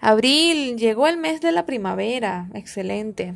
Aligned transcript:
Abril, 0.00 0.76
llegó 0.76 1.06
el 1.08 1.16
mes 1.16 1.40
de 1.40 1.52
la 1.52 1.66
primavera, 1.66 2.48
excelente. 2.54 3.34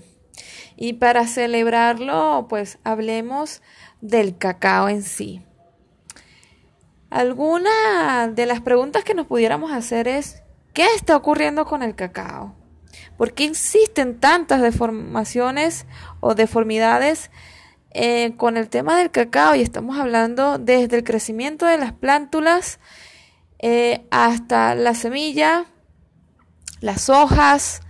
Y 0.76 0.94
para 0.94 1.26
celebrarlo, 1.26 2.46
pues 2.48 2.78
hablemos 2.84 3.62
del 4.00 4.36
cacao 4.36 4.88
en 4.88 5.02
sí. 5.02 5.42
Alguna 7.10 8.28
de 8.28 8.46
las 8.46 8.60
preguntas 8.60 9.02
que 9.04 9.14
nos 9.14 9.26
pudiéramos 9.26 9.72
hacer 9.72 10.06
es, 10.06 10.42
¿qué 10.72 10.86
está 10.94 11.16
ocurriendo 11.16 11.66
con 11.66 11.82
el 11.82 11.96
cacao? 11.96 12.54
¿Por 13.16 13.32
qué 13.34 13.44
existen 13.44 14.18
tantas 14.18 14.62
deformaciones 14.62 15.86
o 16.20 16.34
deformidades 16.34 17.30
eh, 17.90 18.34
con 18.36 18.56
el 18.56 18.68
tema 18.68 18.96
del 18.96 19.10
cacao? 19.10 19.56
Y 19.56 19.60
estamos 19.60 19.98
hablando 19.98 20.58
desde 20.58 20.98
el 20.98 21.04
crecimiento 21.04 21.66
de 21.66 21.78
las 21.78 21.92
plántulas 21.92 22.78
eh, 23.58 24.06
hasta 24.10 24.74
la 24.74 24.94
semilla, 24.94 25.66
las 26.80 27.08
hojas 27.08 27.80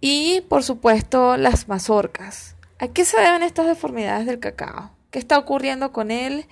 y 0.00 0.42
por 0.48 0.62
supuesto 0.62 1.36
las 1.36 1.68
mazorcas. 1.68 2.56
¿A 2.78 2.88
qué 2.88 3.04
se 3.04 3.20
deben 3.20 3.42
estas 3.42 3.66
deformidades 3.66 4.26
del 4.26 4.40
cacao? 4.40 4.90
¿Qué 5.10 5.18
está 5.18 5.38
ocurriendo 5.38 5.92
con 5.92 6.10
él? 6.10 6.46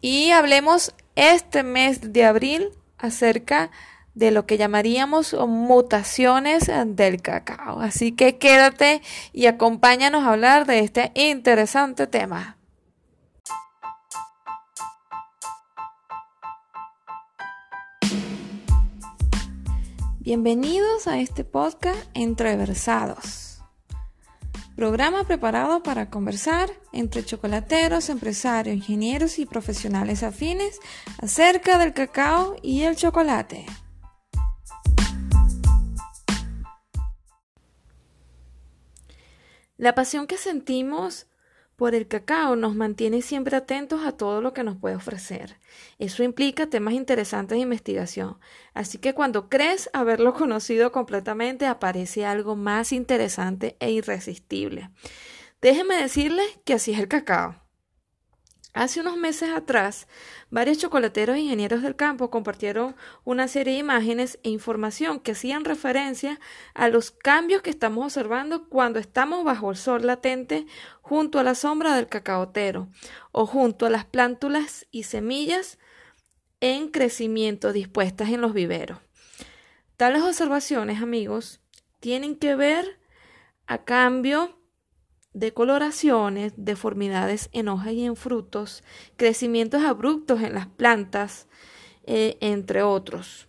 Y 0.00 0.30
hablemos 0.30 0.94
este 1.14 1.62
mes 1.62 2.12
de 2.12 2.24
abril 2.24 2.68
acerca 2.98 3.70
de 4.14 4.30
lo 4.30 4.44
que 4.44 4.58
llamaríamos 4.58 5.34
mutaciones 5.48 6.70
del 6.86 7.22
cacao. 7.22 7.80
Así 7.80 8.12
que 8.12 8.36
quédate 8.36 9.00
y 9.32 9.46
acompáñanos 9.46 10.24
a 10.24 10.32
hablar 10.32 10.66
de 10.66 10.80
este 10.80 11.12
interesante 11.14 12.06
tema. 12.06 12.56
Bienvenidos 20.24 21.08
a 21.08 21.18
este 21.18 21.42
podcast 21.42 21.98
Entreversados. 22.14 23.58
Programa 24.76 25.24
preparado 25.24 25.82
para 25.82 26.10
conversar 26.10 26.70
entre 26.92 27.24
chocolateros, 27.24 28.08
empresarios, 28.08 28.76
ingenieros 28.76 29.40
y 29.40 29.46
profesionales 29.46 30.22
afines 30.22 30.78
acerca 31.18 31.76
del 31.76 31.92
cacao 31.92 32.54
y 32.62 32.82
el 32.82 32.94
chocolate. 32.94 33.66
La 39.76 39.96
pasión 39.96 40.28
que 40.28 40.36
sentimos 40.36 41.26
por 41.76 41.94
el 41.94 42.06
cacao 42.06 42.56
nos 42.56 42.74
mantiene 42.74 43.22
siempre 43.22 43.56
atentos 43.56 44.04
a 44.04 44.12
todo 44.12 44.40
lo 44.40 44.52
que 44.52 44.62
nos 44.62 44.76
puede 44.76 44.96
ofrecer. 44.96 45.56
Eso 45.98 46.22
implica 46.22 46.66
temas 46.66 46.94
interesantes 46.94 47.56
de 47.56 47.62
investigación. 47.62 48.38
Así 48.74 48.98
que 48.98 49.14
cuando 49.14 49.48
crees 49.48 49.90
haberlo 49.92 50.34
conocido 50.42 50.92
completamente, 50.92 51.66
aparece 51.66 52.24
algo 52.26 52.56
más 52.56 52.92
interesante 52.92 53.76
e 53.80 53.90
irresistible. 53.90 54.90
Déjeme 55.60 55.96
decirles 55.96 56.46
que 56.64 56.74
así 56.74 56.92
es 56.92 56.98
el 56.98 57.08
cacao. 57.08 57.61
Hace 58.74 59.00
unos 59.00 59.18
meses 59.18 59.50
atrás, 59.50 60.08
varios 60.48 60.78
chocolateros 60.78 61.36
e 61.36 61.40
ingenieros 61.40 61.82
del 61.82 61.94
campo 61.94 62.30
compartieron 62.30 62.96
una 63.22 63.46
serie 63.46 63.74
de 63.74 63.80
imágenes 63.80 64.38
e 64.42 64.48
información 64.48 65.20
que 65.20 65.32
hacían 65.32 65.66
referencia 65.66 66.40
a 66.72 66.88
los 66.88 67.10
cambios 67.10 67.60
que 67.60 67.68
estamos 67.68 68.04
observando 68.04 68.70
cuando 68.70 68.98
estamos 68.98 69.44
bajo 69.44 69.70
el 69.70 69.76
sol 69.76 70.06
latente 70.06 70.66
junto 71.02 71.38
a 71.38 71.42
la 71.42 71.54
sombra 71.54 71.94
del 71.94 72.08
cacaotero 72.08 72.88
o 73.30 73.44
junto 73.44 73.84
a 73.84 73.90
las 73.90 74.06
plántulas 74.06 74.86
y 74.90 75.02
semillas 75.02 75.78
en 76.60 76.88
crecimiento 76.88 77.74
dispuestas 77.74 78.30
en 78.30 78.40
los 78.40 78.54
viveros. 78.54 78.98
Tales 79.98 80.22
observaciones, 80.22 81.02
amigos, 81.02 81.60
tienen 82.00 82.36
que 82.36 82.56
ver 82.56 82.98
a 83.66 83.84
cambio 83.84 84.58
de 85.34 85.52
coloraciones, 85.54 86.52
deformidades 86.56 87.48
en 87.52 87.68
hojas 87.68 87.92
y 87.92 88.04
en 88.04 88.16
frutos, 88.16 88.82
crecimientos 89.16 89.82
abruptos 89.82 90.42
en 90.42 90.54
las 90.54 90.66
plantas, 90.66 91.48
eh, 92.04 92.36
entre 92.40 92.82
otros. 92.82 93.48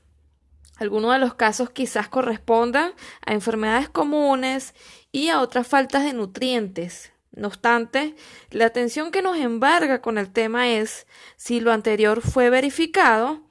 Algunos 0.78 1.14
de 1.14 1.20
los 1.20 1.36
casos 1.36 1.70
quizás 1.70 2.10
correspondan 2.10 2.94
a 3.26 3.34
enfermedades 3.34 3.90
comunes 3.90 4.74
y 5.12 5.30
a 5.30 5.42
otras 5.42 5.68
faltas 5.68 6.04
de 6.04 6.14
nutrientes. 6.14 7.12
No 7.32 7.48
obstante, 7.48 8.16
la 8.52 8.66
atención 8.66 9.12
que 9.12 9.22
nos 9.22 9.38
embarga 9.38 10.02
con 10.02 10.18
el 10.18 10.32
tema 10.32 10.70
es 10.70 11.08
si 11.36 11.60
lo 11.60 11.72
anterior 11.72 12.22
fue 12.22 12.50
verificado 12.50 13.42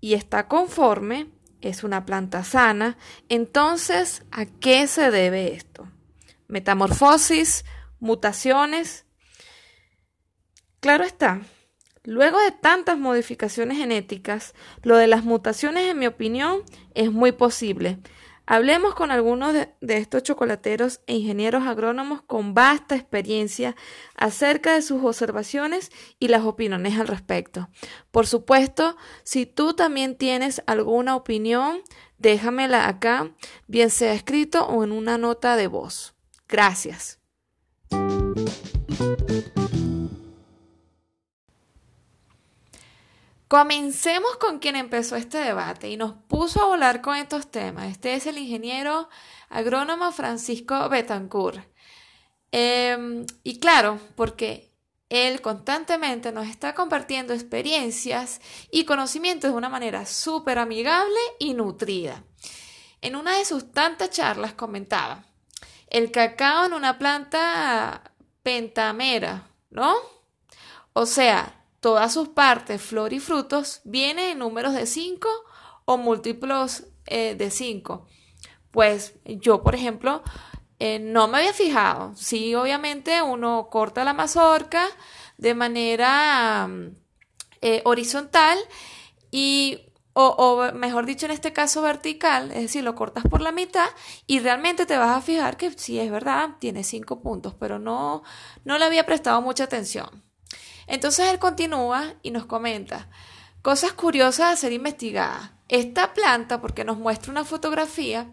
y 0.00 0.14
está 0.14 0.48
conforme, 0.48 1.28
es 1.60 1.84
una 1.84 2.06
planta 2.06 2.42
sana, 2.42 2.96
entonces, 3.28 4.24
¿a 4.30 4.46
qué 4.46 4.86
se 4.86 5.10
debe 5.10 5.54
esto? 5.54 5.91
Metamorfosis, 6.52 7.64
mutaciones. 7.98 9.06
Claro 10.80 11.02
está, 11.02 11.40
luego 12.04 12.38
de 12.40 12.50
tantas 12.50 12.98
modificaciones 12.98 13.78
genéticas, 13.78 14.52
lo 14.82 14.98
de 14.98 15.06
las 15.06 15.24
mutaciones, 15.24 15.90
en 15.90 15.98
mi 15.98 16.06
opinión, 16.06 16.62
es 16.94 17.10
muy 17.10 17.32
posible. 17.32 17.98
Hablemos 18.44 18.94
con 18.94 19.10
algunos 19.10 19.54
de, 19.54 19.72
estos 19.80 20.24
chocolateros 20.24 21.00
e 21.06 21.14
ingenieros 21.14 21.66
agrónomos 21.66 22.20
con 22.20 22.52
vasta 22.52 22.96
experiencia 22.96 23.74
acerca 24.14 24.74
de 24.74 24.82
sus 24.82 25.02
observaciones 25.02 25.90
y 26.18 26.28
las 26.28 26.44
opiniones 26.44 26.98
al 26.98 27.08
respecto. 27.08 27.70
Por 28.10 28.26
supuesto, 28.26 28.98
si 29.22 29.46
tú 29.46 29.72
también 29.72 30.18
tienes 30.18 30.62
alguna 30.66 31.16
opinión, 31.16 31.80
déjamela 32.18 32.88
acá, 32.88 33.30
bien 33.68 33.88
sea 33.88 34.12
escrito 34.12 34.66
o 34.66 34.84
en 34.84 34.92
una 34.92 35.16
nota 35.16 35.56
de 35.56 35.68
voz. 35.68 36.14
Gracias. 36.52 37.18
Comencemos 43.48 44.36
con 44.36 44.58
quien 44.58 44.76
empezó 44.76 45.16
este 45.16 45.38
debate 45.38 45.88
y 45.88 45.96
nos 45.96 46.12
puso 46.28 46.60
a 46.60 46.66
volar 46.66 47.00
con 47.00 47.16
estos 47.16 47.50
temas. 47.50 47.90
Este 47.90 48.14
es 48.14 48.26
el 48.26 48.36
ingeniero 48.36 49.08
agrónomo 49.48 50.12
Francisco 50.12 50.90
Betancourt. 50.90 51.64
Em, 52.50 53.24
y 53.42 53.58
claro, 53.58 53.98
porque 54.14 54.74
él 55.08 55.40
constantemente 55.40 56.32
nos 56.32 56.48
está 56.48 56.74
compartiendo 56.74 57.32
experiencias 57.32 58.42
y 58.70 58.84
conocimientos 58.84 59.52
de 59.52 59.56
una 59.56 59.70
manera 59.70 60.04
súper 60.04 60.58
amigable 60.58 61.20
y 61.38 61.54
nutrida. 61.54 62.24
En 63.00 63.16
una 63.16 63.38
de 63.38 63.46
sus 63.46 63.72
tantas 63.72 64.10
charlas 64.10 64.52
comentaba, 64.52 65.31
el 65.92 66.10
cacao 66.10 66.64
en 66.64 66.72
una 66.72 66.98
planta 66.98 68.12
pentamera, 68.42 69.46
¿no? 69.68 69.94
O 70.94 71.04
sea, 71.04 71.66
todas 71.80 72.14
sus 72.14 72.28
partes, 72.28 72.80
flor 72.80 73.12
y 73.12 73.20
frutos, 73.20 73.82
vienen 73.84 74.30
en 74.30 74.38
números 74.38 74.72
de 74.72 74.86
5 74.86 75.28
o 75.84 75.98
múltiplos 75.98 76.84
eh, 77.04 77.34
de 77.34 77.50
5. 77.50 78.06
Pues 78.70 79.14
yo, 79.26 79.62
por 79.62 79.74
ejemplo, 79.74 80.22
eh, 80.78 80.98
no 80.98 81.28
me 81.28 81.38
había 81.38 81.52
fijado. 81.52 82.16
Sí, 82.16 82.54
obviamente 82.54 83.20
uno 83.20 83.68
corta 83.70 84.02
la 84.02 84.14
mazorca 84.14 84.88
de 85.36 85.54
manera 85.54 86.68
mm, 86.68 86.96
eh, 87.60 87.82
horizontal 87.84 88.58
y 89.30 89.91
o, 90.14 90.72
mejor 90.72 91.06
dicho, 91.06 91.26
en 91.26 91.32
este 91.32 91.52
caso 91.52 91.82
vertical, 91.82 92.50
es 92.52 92.62
decir, 92.62 92.84
lo 92.84 92.94
cortas 92.94 93.24
por 93.24 93.40
la 93.40 93.52
mitad 93.52 93.88
y 94.26 94.40
realmente 94.40 94.84
te 94.86 94.98
vas 94.98 95.16
a 95.16 95.22
fijar 95.22 95.56
que 95.56 95.70
sí 95.72 95.98
es 95.98 96.10
verdad, 96.10 96.50
tiene 96.58 96.84
cinco 96.84 97.22
puntos, 97.22 97.54
pero 97.54 97.78
no, 97.78 98.22
no 98.64 98.78
le 98.78 98.84
había 98.84 99.06
prestado 99.06 99.40
mucha 99.40 99.64
atención. 99.64 100.22
Entonces 100.86 101.28
él 101.28 101.38
continúa 101.38 102.14
y 102.22 102.30
nos 102.30 102.44
comenta 102.44 103.08
cosas 103.62 103.92
curiosas 103.92 104.52
a 104.52 104.56
ser 104.56 104.72
investigadas. 104.72 105.52
Esta 105.68 106.12
planta, 106.12 106.60
porque 106.60 106.84
nos 106.84 106.98
muestra 106.98 107.30
una 107.30 107.44
fotografía, 107.44 108.30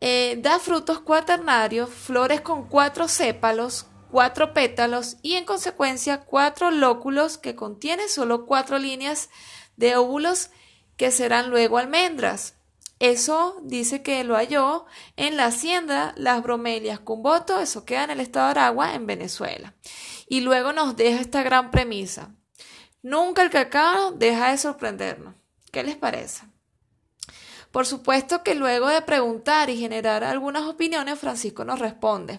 eh, 0.00 0.36
da 0.42 0.58
frutos 0.58 1.00
cuaternarios, 1.00 1.88
flores 1.90 2.40
con 2.40 2.68
cuatro 2.68 3.06
sépalos, 3.06 3.86
cuatro 4.10 4.52
pétalos 4.52 5.16
y 5.22 5.34
en 5.34 5.44
consecuencia 5.44 6.22
cuatro 6.22 6.72
lóculos 6.72 7.38
que 7.38 7.54
contienen 7.54 8.08
solo 8.08 8.46
cuatro 8.46 8.78
líneas 8.78 9.30
de 9.76 9.94
óvulos 9.94 10.50
que 11.02 11.10
serán 11.10 11.50
luego 11.50 11.78
almendras. 11.78 12.54
Eso 13.00 13.58
dice 13.64 14.04
que 14.04 14.22
lo 14.22 14.36
halló 14.36 14.86
en 15.16 15.36
la 15.36 15.46
hacienda 15.46 16.14
Las 16.16 16.44
Bromelias 16.44 17.00
Cumboto, 17.00 17.58
eso 17.58 17.84
queda 17.84 18.04
en 18.04 18.10
el 18.10 18.20
estado 18.20 18.46
de 18.46 18.60
Aragua, 18.60 18.94
en 18.94 19.08
Venezuela. 19.08 19.74
Y 20.28 20.42
luego 20.42 20.72
nos 20.72 20.94
deja 20.94 21.20
esta 21.20 21.42
gran 21.42 21.72
premisa. 21.72 22.36
Nunca 23.02 23.42
el 23.42 23.50
cacao 23.50 24.12
deja 24.12 24.52
de 24.52 24.58
sorprendernos. 24.58 25.34
¿Qué 25.72 25.82
les 25.82 25.96
parece? 25.96 26.44
Por 27.72 27.84
supuesto 27.84 28.44
que 28.44 28.54
luego 28.54 28.86
de 28.86 29.02
preguntar 29.02 29.70
y 29.70 29.80
generar 29.80 30.22
algunas 30.22 30.62
opiniones, 30.68 31.18
Francisco 31.18 31.64
nos 31.64 31.80
responde. 31.80 32.38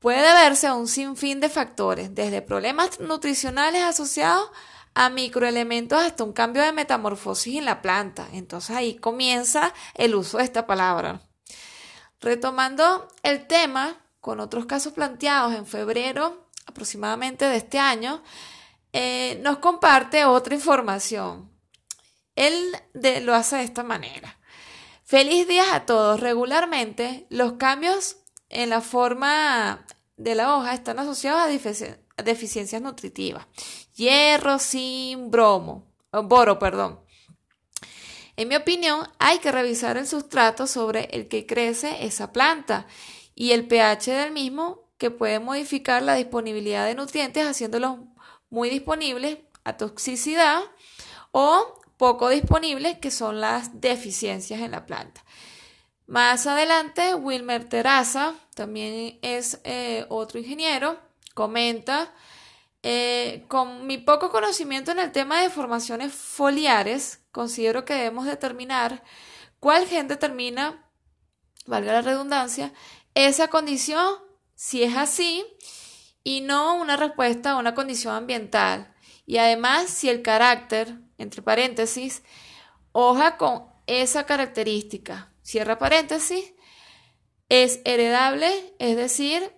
Puede 0.00 0.20
deberse 0.20 0.66
a 0.66 0.74
un 0.74 0.86
sinfín 0.86 1.40
de 1.40 1.48
factores, 1.48 2.14
desde 2.14 2.42
problemas 2.42 3.00
nutricionales 3.00 3.84
asociados 3.84 4.50
a 4.94 5.10
microelementos 5.10 6.00
hasta 6.00 6.24
un 6.24 6.32
cambio 6.32 6.62
de 6.62 6.72
metamorfosis 6.72 7.58
en 7.58 7.64
la 7.64 7.82
planta. 7.82 8.28
Entonces 8.32 8.76
ahí 8.76 8.96
comienza 8.96 9.74
el 9.94 10.14
uso 10.14 10.38
de 10.38 10.44
esta 10.44 10.66
palabra. 10.66 11.20
Retomando 12.20 13.08
el 13.22 13.46
tema 13.46 13.96
con 14.20 14.40
otros 14.40 14.66
casos 14.66 14.92
planteados 14.92 15.54
en 15.54 15.66
febrero 15.66 16.48
aproximadamente 16.66 17.44
de 17.44 17.56
este 17.56 17.78
año, 17.78 18.22
eh, 18.92 19.38
nos 19.42 19.58
comparte 19.58 20.24
otra 20.24 20.54
información. 20.54 21.50
Él 22.36 22.76
lo 23.22 23.34
hace 23.34 23.56
de 23.56 23.64
esta 23.64 23.82
manera. 23.82 24.38
Feliz 25.04 25.46
días 25.46 25.68
a 25.72 25.84
todos. 25.84 26.20
Regularmente 26.20 27.26
los 27.28 27.54
cambios 27.54 28.16
en 28.48 28.70
la 28.70 28.80
forma 28.80 29.84
de 30.16 30.34
la 30.34 30.56
hoja 30.56 30.74
están 30.74 30.98
asociados 30.98 31.42
a, 31.42 31.48
deficiencias 32.22 32.80
nutritivas. 32.82 33.46
Hierro, 33.94 34.58
zinc, 34.58 35.30
bromo, 35.30 35.86
boro, 36.12 36.58
perdón. 36.58 37.00
En 38.36 38.48
mi 38.48 38.56
opinión, 38.56 39.08
hay 39.18 39.38
que 39.38 39.52
revisar 39.52 39.96
el 39.96 40.06
sustrato 40.06 40.66
sobre 40.66 41.04
el 41.12 41.28
que 41.28 41.46
crece 41.46 42.04
esa 42.04 42.32
planta 42.32 42.86
y 43.34 43.52
el 43.52 43.66
pH 43.66 44.10
del 44.10 44.32
mismo 44.32 44.88
que 44.98 45.10
puede 45.10 45.38
modificar 45.38 46.02
la 46.02 46.14
disponibilidad 46.14 46.86
de 46.86 46.94
nutrientes 46.94 47.46
haciéndolos 47.46 47.98
muy 48.50 48.70
disponibles 48.70 49.38
a 49.64 49.76
toxicidad 49.76 50.62
o 51.32 51.80
poco 51.96 52.28
disponibles 52.28 52.98
que 52.98 53.10
son 53.10 53.40
las 53.40 53.80
deficiencias 53.80 54.60
en 54.60 54.72
la 54.72 54.86
planta. 54.86 55.24
Más 56.06 56.46
adelante, 56.46 57.14
Wilmer 57.14 57.68
Terraza, 57.68 58.34
también 58.54 59.18
es 59.22 59.60
eh, 59.64 60.06
otro 60.10 60.38
ingeniero, 60.38 60.98
comenta, 61.34 62.12
eh, 62.82 63.44
con 63.48 63.86
mi 63.86 63.98
poco 63.98 64.30
conocimiento 64.30 64.92
en 64.92 64.98
el 64.98 65.12
tema 65.12 65.40
de 65.40 65.50
formaciones 65.50 66.12
foliares, 66.12 67.20
considero 67.32 67.84
que 67.84 67.94
debemos 67.94 68.26
determinar 68.26 69.02
cuál 69.58 69.86
gen 69.86 70.08
determina, 70.08 70.88
valga 71.66 71.92
la 71.92 72.02
redundancia, 72.02 72.72
esa 73.14 73.48
condición, 73.48 74.18
si 74.54 74.82
es 74.82 74.96
así, 74.96 75.44
y 76.22 76.40
no 76.40 76.76
una 76.76 76.96
respuesta 76.96 77.52
a 77.52 77.56
una 77.56 77.74
condición 77.74 78.14
ambiental. 78.14 78.94
Y 79.26 79.38
además, 79.38 79.88
si 79.88 80.08
el 80.08 80.22
carácter, 80.22 80.98
entre 81.16 81.42
paréntesis, 81.42 82.22
hoja 82.92 83.36
con 83.36 83.66
esa 83.86 84.26
característica, 84.26 85.32
cierra 85.42 85.78
paréntesis, 85.78 86.54
es 87.48 87.80
heredable, 87.84 88.74
es 88.78 88.96
decir, 88.96 89.53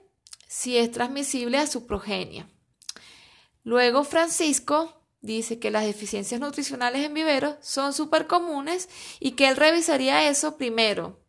si 0.46 0.76
es 0.76 0.90
transmisible 0.90 1.58
a 1.58 1.66
su 1.66 1.86
progenie. 1.86 2.46
Luego 3.64 4.04
Francisco 4.04 5.02
dice 5.20 5.58
que 5.58 5.70
las 5.70 5.84
deficiencias 5.84 6.40
nutricionales 6.40 7.04
en 7.04 7.14
viveros 7.14 7.56
son 7.60 7.92
súper 7.92 8.26
comunes 8.26 8.88
y 9.18 9.32
que 9.32 9.48
él 9.48 9.56
revisaría 9.56 10.28
eso 10.28 10.56
primero. 10.56 11.20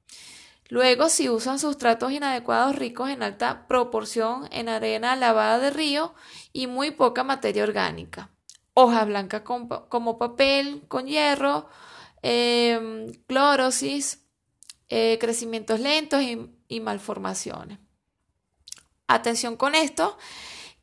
Luego, 0.70 1.10
si 1.10 1.30
usan 1.30 1.60
sustratos 1.60 2.12
inadecuados 2.12 2.76
ricos 2.76 3.10
en 3.10 3.24
alta 3.24 3.68
proporción 3.68 4.50
en 4.52 4.68
arena 4.68 5.16
lavada 5.16 5.60
de 5.60 5.72
río 5.72 6.14
y 6.52 6.68
muy 6.68 6.92
poca 6.92 7.24
materia 7.24 7.64
orgánica. 7.64 8.30
Hojas 8.74 9.08
blancas 9.08 9.42
como 9.42 10.18
papel 10.20 10.84
con 10.88 11.08
hierro, 11.08 11.68
em, 12.22 13.12
clorosis, 13.28 14.28
eh, 14.90 15.18
crecimientos 15.20 15.80
lentos 15.80 16.22
y, 16.22 16.80
malformaciones. 16.80 17.80
Atención 19.08 19.56
con 19.56 19.74
esto, 19.74 20.18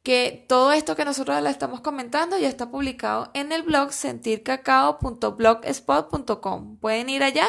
que 0.03 0.45
todo 0.49 0.73
esto 0.73 0.97
que 0.97 1.05
nosotros 1.05 1.41
le 1.43 1.51
estamos 1.51 1.81
comentando 1.81 2.37
ya 2.39 2.49
está 2.49 2.71
publicado 2.71 3.31
en 3.35 3.53
el 3.53 3.63
blog 3.63 3.93
sentircacao.blogspot.com. 3.93 6.79
Pueden 6.79 7.09
ir 7.09 7.23
allá 7.23 7.47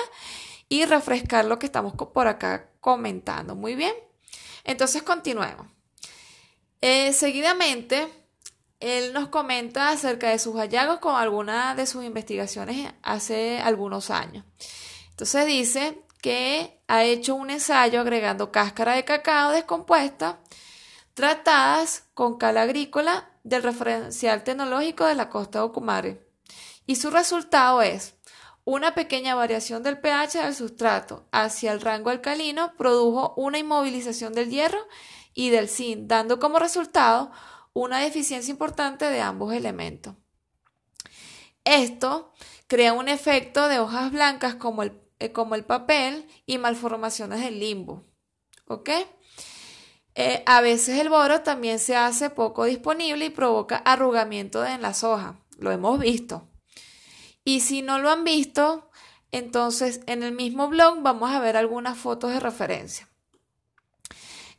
y 0.69 0.85
refrescar 0.85 1.45
lo 1.45 1.57
que 1.59 1.65
estamos 1.65 1.93
por 1.93 2.27
acá 2.27 2.69
comentando. 2.79 3.55
Muy 3.55 3.75
bien. 3.75 3.93
Entonces 4.63 5.03
continuemos. 5.03 5.67
Eh, 6.81 7.13
seguidamente, 7.13 8.07
él 8.79 9.13
nos 9.13 9.29
comenta 9.29 9.89
acerca 9.89 10.29
de 10.29 10.39
sus 10.39 10.55
hallazgos 10.55 10.99
con 10.99 11.15
algunas 11.15 11.77
de 11.77 11.85
sus 11.85 12.03
investigaciones 12.03 12.93
hace 13.01 13.59
algunos 13.59 14.09
años. 14.09 14.45
Entonces 15.11 15.45
dice 15.45 16.01
que 16.25 16.81
ha 16.87 17.03
hecho 17.03 17.35
un 17.35 17.51
ensayo 17.51 18.01
agregando 18.01 18.51
cáscara 18.51 18.95
de 18.95 19.05
cacao 19.05 19.51
descompuesta 19.51 20.39
tratadas 21.13 22.05
con 22.15 22.39
cal 22.39 22.57
agrícola 22.57 23.29
del 23.43 23.61
referencial 23.61 24.43
tecnológico 24.43 25.05
de 25.05 25.13
la 25.13 25.29
costa 25.29 25.59
de 25.59 25.65
Ocumare. 25.65 26.27
Y 26.87 26.95
su 26.95 27.11
resultado 27.11 27.83
es 27.83 28.15
una 28.63 28.95
pequeña 28.95 29.35
variación 29.35 29.83
del 29.83 29.99
pH 29.99 30.39
del 30.39 30.55
sustrato 30.55 31.27
hacia 31.31 31.71
el 31.71 31.79
rango 31.79 32.09
alcalino 32.09 32.73
produjo 32.75 33.35
una 33.37 33.59
inmovilización 33.59 34.33
del 34.33 34.49
hierro 34.49 34.79
y 35.35 35.51
del 35.51 35.69
zinc, 35.69 36.07
dando 36.07 36.39
como 36.39 36.57
resultado 36.57 37.31
una 37.73 37.99
deficiencia 37.99 38.51
importante 38.51 39.05
de 39.11 39.21
ambos 39.21 39.53
elementos. 39.53 40.15
Esto 41.65 42.33
crea 42.65 42.93
un 42.93 43.09
efecto 43.09 43.67
de 43.67 43.77
hojas 43.77 44.11
blancas 44.11 44.55
como 44.55 44.81
el, 44.81 45.04
como 45.31 45.55
el 45.55 45.63
papel 45.63 46.27
y 46.45 46.57
malformaciones 46.57 47.41
del 47.41 47.59
limbo. 47.59 48.03
¿Ok? 48.67 48.89
Eh, 50.15 50.43
a 50.45 50.61
veces 50.61 50.99
el 50.99 51.09
boro 51.09 51.41
también 51.41 51.77
se 51.77 51.95
hace 51.95 52.29
poco 52.29 52.63
disponible 52.63 53.25
y 53.25 53.29
provoca 53.29 53.77
arrugamiento 53.77 54.65
en 54.65 54.81
las 54.81 55.03
hojas. 55.03 55.35
Lo 55.57 55.71
hemos 55.71 55.99
visto. 55.99 56.47
Y 57.43 57.59
si 57.59 57.81
no 57.81 57.99
lo 57.99 58.09
han 58.09 58.23
visto, 58.23 58.89
entonces 59.31 60.01
en 60.07 60.23
el 60.23 60.31
mismo 60.31 60.69
blog 60.69 61.01
vamos 61.01 61.31
a 61.31 61.39
ver 61.39 61.57
algunas 61.57 61.97
fotos 61.97 62.31
de 62.31 62.39
referencia. 62.39 63.09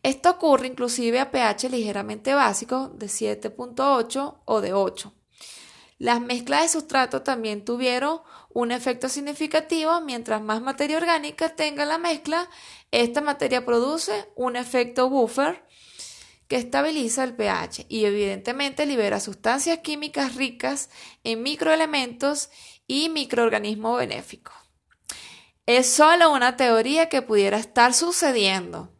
Esto 0.03 0.31
ocurre 0.31 0.69
inclusive 0.69 1.19
a 1.19 1.31
pH 1.31 1.69
ligeramente 1.69 2.35
básico 2.35 2.91
de 2.91 3.07
7.8 3.07 4.41
o 4.45 4.61
de 4.61 4.73
8. 4.73 5.13
Las 5.99 6.21
mezclas 6.21 6.63
de 6.63 6.69
sustrato 6.69 7.23
también 7.23 7.65
tuvieron 7.65 8.21
un 8.51 8.71
efecto 8.71 9.09
significativo. 9.09 10.01
Mientras 10.03 10.43
más 10.43 10.61
materia 10.61 10.99
orgánica 10.99 11.51
tenga 11.51 11.87
la 11.87 11.97
mezcla, 11.97 12.49
esta 12.91 13.23
materia 13.23 13.65
produce 13.65 14.29
un 14.35 14.57
efecto 14.57 15.09
buffer 15.09 15.65
que 16.49 16.57
estabiliza 16.57 17.25
el 17.25 17.35
pH 17.35 17.87
y 17.89 18.05
evidentemente 18.05 18.87
libera 18.87 19.21
sustancias 19.21 19.79
químicas 19.79 20.37
ricas 20.37 20.91
en 21.25 21.43
microelementos 21.43 22.51
y 22.87 23.09
microorganismos 23.09 23.99
benéficos. 23.99 24.55
Es 25.65 25.91
solo 25.91 26.31
una 26.31 26.57
teoría 26.57 27.09
que 27.09 27.23
pudiera 27.23 27.57
estar 27.57 27.93
sucediendo. 27.95 28.93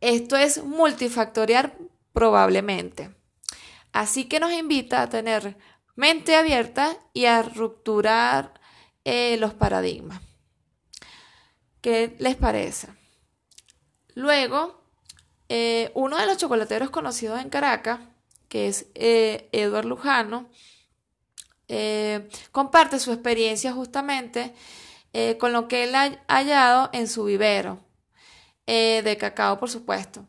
Esto 0.00 0.36
es 0.36 0.62
multifactorial 0.62 1.76
probablemente. 2.12 3.16
Así 3.92 4.26
que 4.26 4.38
nos 4.38 4.52
invita 4.52 5.02
a 5.02 5.08
tener 5.08 5.56
mente 5.98 6.36
abierta 6.36 6.96
y 7.12 7.24
a 7.24 7.42
rupturar 7.42 8.54
eh, 9.04 9.36
los 9.40 9.52
paradigmas. 9.52 10.20
¿Qué 11.80 12.14
les 12.20 12.36
parece? 12.36 12.86
Luego, 14.14 14.80
eh, 15.48 15.90
uno 15.94 16.16
de 16.16 16.26
los 16.26 16.36
chocolateros 16.36 16.90
conocidos 16.90 17.40
en 17.40 17.50
Caracas, 17.50 17.98
que 18.48 18.68
es 18.68 18.86
eh, 18.94 19.48
Edward 19.50 19.86
Lujano, 19.86 20.48
eh, 21.66 22.28
comparte 22.52 23.00
su 23.00 23.12
experiencia 23.12 23.72
justamente 23.72 24.54
con 25.40 25.52
lo 25.52 25.66
que 25.66 25.82
él 25.82 25.96
ha 25.96 26.16
hallado 26.28 26.90
en 26.92 27.08
su 27.08 27.24
vivero 27.24 27.80
de 28.66 29.16
cacao, 29.18 29.58
por 29.58 29.68
supuesto, 29.68 30.24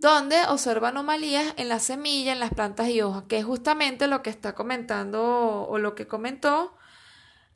donde 0.00 0.36
observa 0.48 0.88
anomalías 0.88 1.54
en 1.56 1.68
la 1.68 1.78
semilla, 1.78 2.32
en 2.32 2.40
las 2.40 2.52
plantas 2.52 2.88
y 2.88 3.00
hojas, 3.02 3.24
que 3.28 3.38
es 3.38 3.44
justamente 3.44 4.06
lo 4.06 4.22
que 4.22 4.30
está 4.30 4.54
comentando 4.54 5.66
o 5.68 5.78
lo 5.78 5.94
que 5.94 6.06
comentó 6.06 6.74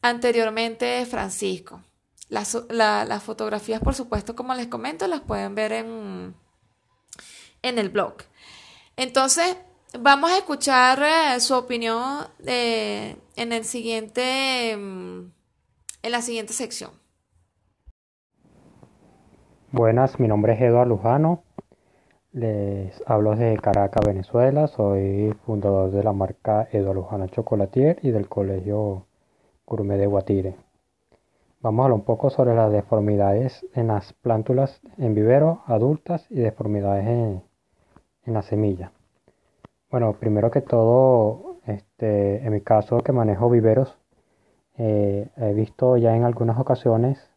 anteriormente 0.03 1.05
Francisco. 1.07 1.83
Las, 2.29 2.57
las 2.71 3.23
fotografías, 3.23 3.81
por 3.81 3.95
supuesto, 3.95 4.35
como 4.35 4.55
les 4.55 4.67
comento, 4.67 5.07
las 5.07 5.21
pueden 5.21 5.55
ver 5.55 5.73
en, 5.73 6.35
en 7.63 7.79
el 7.79 7.91
blog. 7.91 8.15
Entonces, 8.97 9.57
Vamos 10.01 10.33
a 10.33 10.39
escuchar 10.39 11.01
eh, 11.03 11.39
su 11.39 11.55
opinión 11.55 12.27
eh, 12.45 13.17
en 13.37 13.53
el 13.53 13.65
siguiente 13.65 14.77
mm, 14.77 15.31
en 16.03 16.11
la 16.11 16.21
siguiente 16.21 16.53
sección. 16.53 16.91
Buenas, 19.71 20.19
mi 20.19 20.27
nombre 20.27 20.55
es 20.55 20.61
Eduardo 20.61 20.97
Lujano. 20.97 21.45
Les 22.35 23.01
hablo 23.07 23.37
de 23.37 23.57
Caracas, 23.59 24.05
Venezuela. 24.05 24.67
Soy 24.67 25.33
fundador 25.47 25.93
de 25.93 26.03
la 26.03 26.13
marca 26.13 26.67
Eduardo 26.73 27.03
Lujano 27.03 27.29
Chocolatier 27.29 28.01
y 28.03 28.11
del 28.11 28.29
Colegio 28.29 29.07
Gourmet 29.65 29.99
de 29.99 30.07
Guatire. 30.07 30.57
Vamos 31.61 31.79
a 31.79 31.85
hablar 31.85 31.95
un 32.01 32.05
poco 32.05 32.31
sobre 32.31 32.57
las 32.57 32.73
deformidades 32.73 33.65
en 33.75 33.87
las 33.87 34.15
plántulas 34.15 34.81
en 34.99 35.15
vivero 35.15 35.61
adultas 35.67 36.27
y 36.29 36.41
deformidades 36.41 37.07
en, 37.07 37.43
en 38.27 38.35
la 38.35 38.43
semilla. 38.43 38.91
Bueno, 39.89 40.15
primero 40.15 40.51
que 40.51 40.61
todo, 40.61 41.55
Este, 41.67 42.45
en 42.45 42.53
mi 42.53 42.63
caso 42.63 42.99
que 42.99 43.13
manejo 43.13 43.49
viveros, 43.49 43.97
eh, 44.77 45.29
he 45.37 45.55
visto 45.55 45.97
ya 45.97 46.17
en 46.17 46.25
algunas 46.25 46.59
ocasiones 46.59 47.31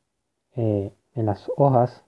eh, 0.55 0.91
en 1.13 1.25
las 1.27 1.51
hojas 1.55 2.03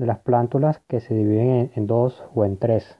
de 0.00 0.06
las 0.06 0.20
plántulas 0.20 0.80
que 0.88 1.00
se 1.00 1.14
dividen 1.14 1.70
en, 1.74 1.86
dos 1.86 2.24
o 2.34 2.46
en 2.46 2.56
tres. 2.56 2.96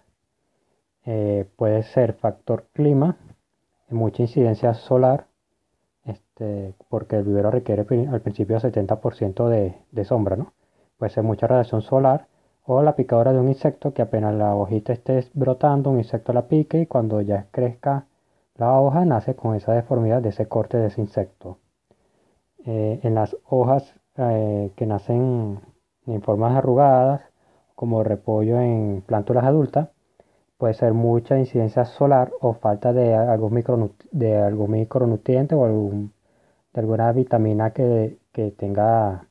Eh, 1.06 1.48
puede 1.56 1.82
ser 1.82 2.12
factor 2.12 2.66
clima, 2.74 3.16
mucha 3.88 4.22
incidencia 4.22 4.74
solar, 4.74 5.26
este, 6.04 6.74
porque 6.90 7.16
el 7.16 7.24
vivero 7.24 7.50
requiere 7.50 7.86
al 8.06 8.20
principio 8.20 8.60
70% 8.60 9.48
de, 9.48 9.78
de 9.90 10.04
sombra, 10.04 10.36
¿no? 10.36 10.52
Puede 10.98 11.10
ser 11.10 11.24
mucha 11.24 11.46
radiación 11.46 11.80
solar 11.80 12.26
o 12.66 12.82
la 12.82 12.96
picadura 12.96 13.32
de 13.32 13.40
un 13.40 13.48
insecto 13.48 13.94
que 13.94 14.02
apenas 14.02 14.34
la 14.34 14.54
hojita 14.54 14.92
esté 14.92 15.26
brotando, 15.32 15.88
un 15.88 15.98
insecto 15.98 16.34
la 16.34 16.48
pique 16.48 16.82
y 16.82 16.86
cuando 16.86 17.22
ya 17.22 17.46
crezca 17.50 18.04
la 18.56 18.78
hoja 18.78 19.06
nace 19.06 19.34
con 19.34 19.54
esa 19.54 19.72
deformidad 19.72 20.20
de 20.20 20.28
ese 20.28 20.46
corte 20.48 20.76
de 20.76 20.88
ese 20.88 21.00
insecto. 21.00 21.56
Eh, 22.66 23.00
en 23.02 23.14
las 23.14 23.34
hojas 23.48 23.94
eh, 24.18 24.70
que 24.76 24.84
nacen 24.84 25.60
en 26.14 26.22
formas 26.22 26.56
arrugadas, 26.56 27.22
como 27.74 28.04
repollo 28.04 28.60
en 28.60 29.02
plántulas 29.06 29.44
adultas, 29.44 29.88
puede 30.58 30.74
ser 30.74 30.92
mucha 30.92 31.38
incidencia 31.38 31.84
solar 31.86 32.32
o 32.40 32.54
falta 32.54 32.92
de 32.92 33.14
algún, 33.14 33.94
de 34.12 34.36
algún 34.38 34.70
micronutriente 34.72 35.54
o 35.54 35.66
de 35.66 36.80
alguna 36.80 37.12
vitamina 37.12 37.70
que, 37.72 38.18
tenga, 38.58 39.26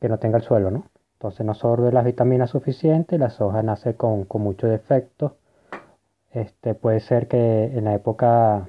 que 0.00 0.08
no 0.08 0.18
tenga 0.18 0.38
el 0.38 0.44
suelo, 0.44 0.70
¿no? 0.70 0.84
Entonces 1.14 1.44
no 1.44 1.52
absorbe 1.52 1.92
las 1.92 2.04
vitaminas 2.04 2.50
suficientes, 2.50 3.18
las 3.18 3.40
hojas 3.40 3.64
nacen 3.64 3.94
con, 3.94 4.24
con 4.24 4.42
muchos 4.42 4.70
defectos. 4.70 5.32
Este, 6.30 6.74
puede 6.74 7.00
ser 7.00 7.26
que 7.26 7.64
en 7.64 7.84
la 7.86 7.94
época 7.94 8.68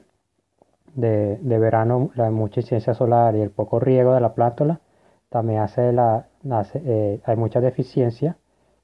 de, 0.96 1.60
verano 1.60 2.12
la 2.16 2.30
mucha 2.32 2.62
incidencia 2.62 2.94
solar 2.94 3.36
y 3.36 3.42
el 3.42 3.52
poco 3.52 3.80
riego 3.80 4.14
de 4.14 4.22
la 4.22 4.34
plántula 4.34 4.80
también 5.30 5.62
hace 5.62 5.94
la, 5.94 6.28
eh, 6.74 7.22
hay 7.24 7.36
mucha 7.36 7.62
deficiencia 7.62 8.38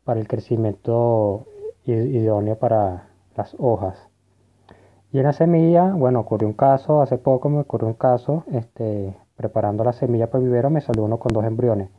para 0.03 0.19
el 0.19 0.27
crecimiento 0.27 1.45
idóneo 1.85 2.57
para 2.57 3.09
las 3.35 3.55
hojas. 3.59 4.09
Y 5.11 5.19
en 5.19 5.23
la 5.25 5.33
semilla, 5.33 5.93
bueno, 5.93 6.19
ocurrió 6.19 6.47
un 6.47 6.53
caso, 6.53 7.01
hace 7.01 7.17
poco 7.17 7.49
me 7.49 7.59
ocurrió 7.61 7.87
un 7.87 7.93
caso, 7.93 8.43
este, 8.51 9.15
preparando 9.35 9.83
la 9.83 9.93
semilla 9.93 10.27
para 10.27 10.43
el 10.43 10.49
vivero 10.49 10.69
me 10.69 10.81
salió 10.81 11.03
uno 11.03 11.19
con 11.19 11.33
dos 11.33 11.45
embriones. 11.45 11.89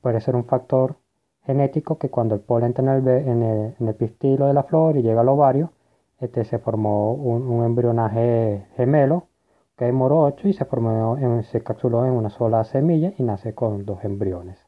Puede 0.00 0.20
ser 0.20 0.36
un 0.36 0.44
factor 0.44 0.96
genético 1.44 1.98
que 1.98 2.10
cuando 2.10 2.34
el 2.34 2.40
polen 2.40 2.68
entra 2.68 2.96
en 2.96 3.08
el, 3.08 3.74
en 3.78 3.88
el, 3.88 3.94
pistilo 3.94 4.46
de 4.46 4.54
la 4.54 4.64
flor 4.64 4.96
y 4.96 5.02
llega 5.02 5.20
al 5.20 5.28
ovario, 5.28 5.70
este, 6.20 6.44
se 6.44 6.58
formó 6.58 7.12
un, 7.12 7.64
embrionaje 7.64 8.66
gemelo 8.76 9.28
que 9.76 9.84
hay 9.84 9.92
morocho 9.92 10.48
y 10.48 10.52
se 10.52 10.64
formó, 10.64 11.16
en, 11.18 11.44
se 11.44 11.62
capsuló 11.62 12.04
en 12.04 12.12
una 12.12 12.30
sola 12.30 12.64
semilla 12.64 13.12
y 13.18 13.22
nace 13.22 13.54
con 13.54 13.84
dos 13.84 14.04
embriones. 14.04 14.58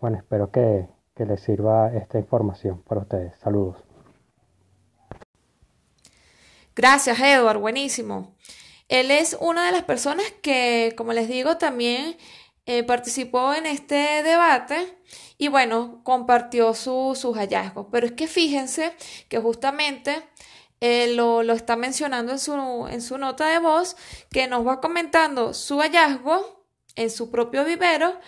Bueno, 0.00 0.18
espero 0.18 0.50
que, 0.50 0.86
que 1.14 1.24
les 1.24 1.40
sirva 1.40 1.92
esta 1.94 2.18
información 2.18 2.82
para 2.82 3.00
ustedes. 3.00 3.34
Saludos. 3.38 3.76
Gracias, 6.76 7.18
Edward, 7.20 7.58
buenísimo. 7.58 8.34
Él 8.88 9.10
es 9.10 9.36
una 9.40 9.64
de 9.64 9.72
las 9.72 9.84
personas 9.84 10.26
que, 10.42 10.92
como 10.96 11.12
les 11.12 11.28
digo, 11.28 11.56
también 11.56 12.16
eh, 12.66 12.82
participó 12.82 13.54
en 13.54 13.66
este 13.66 14.22
debate 14.22 14.98
y 15.38 15.48
bueno, 15.48 16.00
compartió 16.02 16.74
sus 16.74 17.22
hallazgos. 17.36 17.86
Pero 17.90 18.06
es 18.06 18.12
que 18.12 18.26
fíjense 18.26 18.92
que 19.28 19.38
justamente 19.38 20.22
eh, 20.86 21.14
lo, 21.14 21.40
está 21.40 21.76
mencionando 21.76 22.32
en 22.32 22.38
su, 22.38 22.86
en 22.90 23.00
su 23.00 23.16
nota 23.16 23.48
de 23.48 23.58
voz, 23.58 23.96
que 24.30 24.46
nos 24.48 24.66
va 24.66 24.82
comentando 24.82 25.54
su 25.54 25.78
hallazgo 25.78 26.66
en 26.94 27.08
su 27.08 27.30
propio 27.30 27.64
vivero 27.64 28.20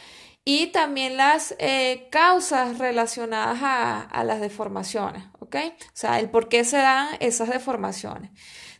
y 0.42 0.68
también 0.68 1.18
las 1.18 1.54
eh, 1.58 2.08
causas 2.10 2.78
relacionadas 2.78 3.58
a, 3.60 4.00
a, 4.00 4.24
las 4.24 4.40
deformaciones, 4.40 5.24
¿ok? 5.40 5.56
O 5.56 5.90
sea, 5.92 6.18
el 6.18 6.30
por 6.30 6.48
qué 6.48 6.64
se 6.64 6.78
dan 6.78 7.08
esas 7.20 7.50
deformaciones. 7.50 8.30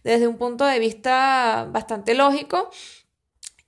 Desde 0.03 0.27
un 0.27 0.39
punto 0.39 0.65
de 0.65 0.79
vista 0.79 1.69
bastante 1.71 2.15
lógico 2.15 2.71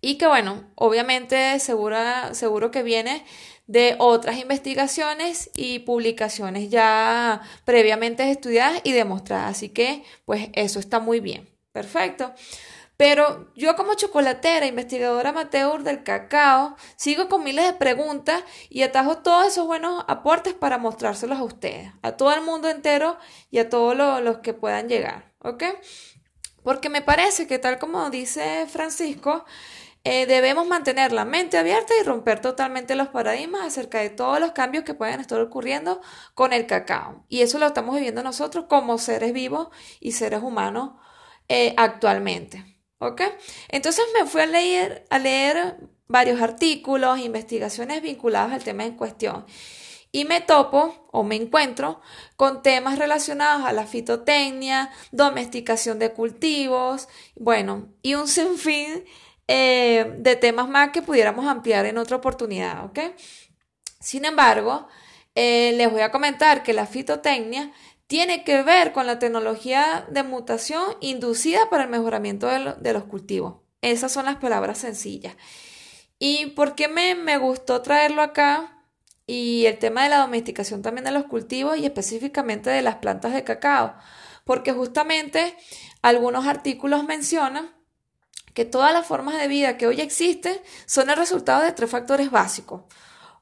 y 0.01 0.17
que, 0.17 0.27
bueno, 0.27 0.73
obviamente 0.75 1.59
seguro 1.61 2.71
que 2.71 2.83
viene 2.83 3.27
de 3.69 3.95
otras 3.99 4.39
investigaciones 4.39 5.51
y 5.55 5.81
publicaciones 5.81 6.71
ya 6.71 7.43
previamente 7.65 8.29
estudiadas 8.29 8.81
y 8.83 8.93
demostradas. 8.93 9.51
Así 9.57 9.69
que, 9.69 10.03
pues 10.25 10.49
eso 10.55 10.81
está 10.81 10.99
muy 10.99 11.21
bien. 11.21 11.49
Perfecto. 11.71 12.33
Pero 12.97 13.53
yo 13.55 13.77
como 13.77 13.95
chocolatera, 13.95 14.67
investigadora 14.67 15.31
amateur 15.31 15.85
del 15.85 16.03
cacao, 16.03 16.77
sigo 16.97 17.29
con 17.29 17.45
miles 17.45 17.65
de 17.67 17.75
preguntas 17.75 18.43
y 18.71 18.83
atajo 18.83 19.19
todos 19.19 19.47
esos 19.47 19.69
buenos 19.69 20.05
aportes 20.09 20.55
para 20.55 20.79
mostrárselos 20.79 21.39
a 21.39 21.45
ustedes, 21.45 21.93
a 22.03 22.13
todo 22.13 22.35
el 22.35 22.41
mundo 22.41 22.69
entero 22.69 23.17
y 23.53 23.59
a 23.59 23.69
todos 23.69 23.97
los 24.25 24.39
que 24.39 24.53
puedan 24.53 24.89
llegar, 24.89 25.33
¿ok? 25.39 25.63
Porque 26.65 26.89
me 26.89 27.01
parece 27.01 27.47
que 27.47 27.61
tal 27.61 27.79
como 27.79 28.11
dice 28.11 28.67
Francisco, 28.67 29.45
eh, 30.05 30.27
debemos 30.27 30.67
mantener 30.67 31.13
la 31.13 31.25
mente 31.25 31.59
abierta 31.59 31.93
y 32.01 32.05
romper 32.05 32.41
totalmente 32.41 32.95
los 32.95 33.09
paradigmas 33.09 33.63
acerca 33.63 33.99
de 33.99 34.11
todos 34.11 34.41
los 34.41 34.53
cambios 34.53 34.85
que 34.85 34.95
pueden 34.95 35.21
estar 35.21 35.41
ocurriendo 35.41 36.01
con 36.35 36.53
el 36.53 36.67
cacao. 36.67 37.25
Y 37.29 37.43
eso 37.43 37.59
lo 37.59 37.67
estamos 37.67 37.97
viviendo 37.97 38.23
nosotros 38.23 38.67
como 38.69 38.99
seres 38.99 39.33
vivos 39.33 39.69
y 40.01 40.13
seres 40.13 40.43
humanos 40.43 40.93
eh, 41.49 41.75
actualmente. 41.77 42.65
¿Ok? 43.01 43.23
Entonces 43.69 44.05
me 44.19 44.27
fui 44.27 44.41
a 44.41 44.47
leer, 44.47 45.07
a 45.11 45.19
leer 45.19 45.77
varios 46.09 46.41
artículos, 46.41 47.19
investigaciones 47.19 48.03
vinculadas 48.03 48.53
al 48.53 48.65
tema 48.65 48.85
en 48.85 48.97
cuestión. 48.97 49.47
Y 50.11 50.25
me 50.25 50.41
topo 50.41 51.09
o 51.13 51.23
me 51.23 51.37
encuentro 51.37 52.01
con 52.37 52.63
temas 52.63 52.99
relacionados 52.99 53.67
a 53.67 53.73
la 53.73 53.87
fitotecnia, 53.87 54.91
domesticación 55.13 55.99
de 55.99 56.13
cultivos, 56.13 57.09
bueno, 57.37 57.89
y 58.03 58.15
un 58.15 58.27
sinfín 58.29 59.05
eh, 59.49 60.15
de 60.19 60.37
temas 60.37 60.69
más 60.69 60.91
que 60.91 61.01
pudiéramos 61.01 61.47
ampliar 61.47 61.87
en 61.87 61.97
otra 61.97 62.19
oportunidad, 62.19 62.85
¿ok? 62.85 62.99
Sin 63.99 64.27
embargo, 64.27 64.87
eh, 65.35 65.73
les 65.77 65.91
voy 65.91 66.03
a 66.03 66.11
comentar 66.11 66.63
que 66.63 66.75
la 66.75 66.87
fitotecnia 66.87 67.73
tiene 68.07 68.45
que 68.45 68.63
ver 68.63 68.93
con 68.93 69.07
la 69.07 69.19
tecnología 69.19 70.07
de 70.11 70.23
mutación 70.23 70.83
inducida 71.01 71.71
para 71.71 71.85
el 71.85 71.91
mejoramiento 71.91 72.47
de, 72.47 72.93
los 72.93 73.05
cultivos. 73.05 73.57
Esas 73.81 74.13
son 74.13 74.27
las 74.27 74.37
palabras 74.37 74.79
sencillas. 74.79 75.37
¿Y 76.19 76.47
por 76.47 76.75
qué 76.75 76.89
me, 76.89 77.15
me 77.15 77.39
gustó 77.39 77.81
traerlo 77.81 78.23
acá? 78.23 78.85
Y 79.27 79.67
el 79.67 79.79
tema 79.79 80.05
de 80.05 80.11
la 80.11 80.19
domesticación 80.19 80.83
también 80.83 81.05
de 81.05 81.11
los 81.13 81.25
cultivos 81.25 81.79
y 81.79 81.87
específicamente 81.87 82.71
de 82.71 82.83
las 82.83 82.97
plantas 82.97 83.33
de 83.33 83.45
cacao. 83.45 83.95
Porque 84.45 84.73
justamente 84.73 85.55
algunos 86.03 86.47
artículos 86.47 87.05
mencionan 87.05 87.78
que 88.59 88.65
todas 88.65 88.93
las 88.93 89.07
formas 89.07 89.39
de 89.39 89.47
vida 89.47 89.77
que 89.77 89.87
hoy 89.87 90.01
existen 90.01 90.61
son 90.85 91.11
el 91.11 91.17
resultado 91.17 91.63
de 91.63 91.71
tres 91.71 91.89
factores 91.89 92.33
básicos. 92.33 92.83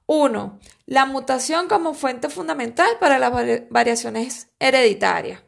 Uno, 0.05 0.61
la 0.85 1.07
mutación 1.07 1.69
como 1.69 1.95
fuente 1.95 2.29
fundamental 2.29 2.99
para 3.01 3.19
las 3.19 3.33
variaciones 3.71 4.49
hereditarias. 4.59 5.41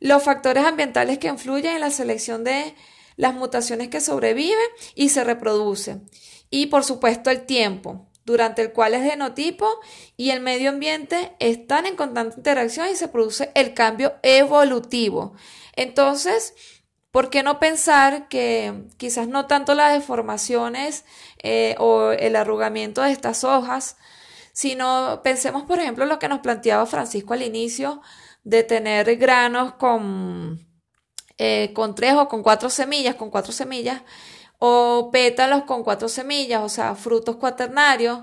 Los 0.00 0.22
factores 0.22 0.64
ambientales 0.64 1.18
que 1.18 1.28
influyen 1.28 1.74
en 1.74 1.80
la 1.82 1.90
selección 1.90 2.44
de 2.44 2.74
las 3.16 3.34
mutaciones 3.34 3.88
que 3.88 4.00
sobreviven 4.00 4.56
y 4.94 5.10
se 5.10 5.22
reproducen. 5.22 6.08
Y 6.48 6.68
por 6.68 6.82
supuesto 6.82 7.28
el 7.28 7.44
tiempo, 7.44 8.08
durante 8.24 8.62
el 8.62 8.72
cual 8.72 8.94
el 8.94 9.02
genotipo 9.02 9.68
y 10.16 10.30
el 10.30 10.40
medio 10.40 10.70
ambiente 10.70 11.36
están 11.40 11.84
en 11.84 11.94
constante 11.94 12.36
interacción 12.38 12.88
y 12.88 12.96
se 12.96 13.08
produce 13.08 13.50
el 13.54 13.74
cambio 13.74 14.14
evolutivo. 14.22 15.34
Entonces, 15.76 16.54
¿Por 17.18 17.30
qué 17.30 17.42
no 17.42 17.58
pensar 17.58 18.28
que 18.28 18.84
quizás 18.96 19.26
no 19.26 19.48
tanto 19.48 19.74
las 19.74 19.92
deformaciones 19.92 21.04
eh, 21.42 21.74
o 21.80 22.12
el 22.12 22.36
arrugamiento 22.36 23.02
de 23.02 23.10
estas 23.10 23.42
hojas, 23.42 23.96
sino 24.52 25.20
pensemos, 25.24 25.64
por 25.64 25.80
ejemplo, 25.80 26.04
lo 26.06 26.20
que 26.20 26.28
nos 26.28 26.38
planteaba 26.38 26.86
Francisco 26.86 27.34
al 27.34 27.42
inicio, 27.42 28.02
de 28.44 28.62
tener 28.62 29.16
granos 29.16 29.72
con, 29.72 30.64
eh, 31.38 31.72
con 31.74 31.96
tres 31.96 32.14
o 32.14 32.28
con 32.28 32.44
cuatro 32.44 32.70
semillas, 32.70 33.16
con 33.16 33.30
cuatro 33.30 33.50
semillas, 33.50 34.02
o 34.60 35.10
pétalos 35.10 35.64
con 35.64 35.82
cuatro 35.82 36.08
semillas, 36.08 36.62
o 36.62 36.68
sea, 36.68 36.94
frutos 36.94 37.34
cuaternarios. 37.34 38.20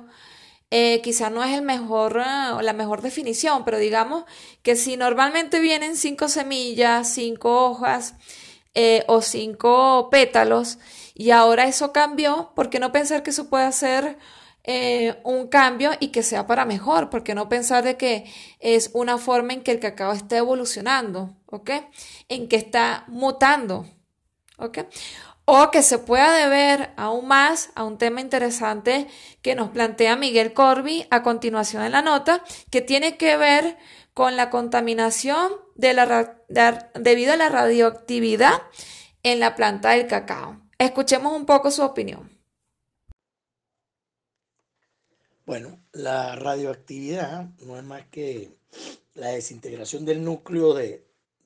Eh, 0.71 1.01
quizás 1.03 1.33
no 1.33 1.43
es 1.43 1.53
el 1.53 1.63
mejor, 1.63 2.15
la 2.15 2.73
mejor 2.73 3.01
definición, 3.01 3.65
pero 3.65 3.77
digamos 3.77 4.23
que 4.63 4.77
si 4.77 4.95
normalmente 4.95 5.59
vienen 5.59 5.97
cinco 5.97 6.29
semillas, 6.29 7.13
cinco 7.13 7.65
hojas, 7.65 8.15
eh, 8.75 9.03
o 9.07 9.21
cinco 9.21 10.09
pétalos 10.11 10.77
y 11.13 11.31
ahora 11.31 11.65
eso 11.65 11.93
cambió, 11.93 12.51
¿por 12.55 12.69
qué 12.69 12.79
no 12.79 12.91
pensar 12.91 13.23
que 13.23 13.29
eso 13.31 13.49
puede 13.49 13.71
ser 13.71 14.17
eh, 14.63 15.19
un 15.23 15.47
cambio 15.47 15.91
y 15.99 16.09
que 16.09 16.23
sea 16.23 16.45
para 16.45 16.65
mejor? 16.65 17.09
¿Por 17.09 17.23
qué 17.23 17.33
no 17.35 17.49
pensar 17.49 17.83
de 17.83 17.97
que 17.97 18.31
es 18.59 18.91
una 18.93 19.17
forma 19.17 19.53
en 19.53 19.63
que 19.63 19.71
el 19.71 19.79
cacao 19.79 20.11
está 20.11 20.37
evolucionando, 20.37 21.35
¿ok? 21.47 21.71
En 22.27 22.47
que 22.49 22.57
está 22.57 23.05
mutando, 23.07 23.85
¿Ok? 24.57 24.79
O 25.45 25.69
que 25.69 25.83
se 25.83 25.99
pueda 25.99 26.33
deber 26.33 26.91
aún 26.97 27.27
más 27.27 27.69
a 27.75 27.83
un 27.83 27.97
tema 27.97 28.21
interesante 28.21 29.07
que 29.41 29.53
nos 29.53 29.69
plantea 29.69 30.15
Miguel 30.15 30.53
Corby 30.53 31.05
a 31.11 31.23
continuación 31.23 31.83
en 31.83 31.91
la 31.91 32.01
nota, 32.01 32.43
que 32.71 32.81
tiene 32.81 33.17
que 33.17 33.37
ver 33.37 33.77
con 34.13 34.37
la 34.37 34.49
contaminación 34.49 35.51
de 35.75 35.93
debido 36.95 37.33
a 37.33 37.37
la 37.37 37.49
radioactividad 37.49 38.61
en 39.23 39.39
la 39.39 39.55
planta 39.55 39.91
del 39.91 40.07
cacao. 40.07 40.61
Escuchemos 40.77 41.33
un 41.33 41.45
poco 41.45 41.71
su 41.71 41.83
opinión. 41.83 42.35
Bueno, 45.45 45.79
la 45.91 46.35
radioactividad 46.35 47.49
no 47.59 47.77
es 47.77 47.83
más 47.83 48.07
que 48.07 48.51
la 49.13 49.27
desintegración 49.27 50.03
del 50.03 50.23
núcleo 50.23 50.73
de, 50.73 51.05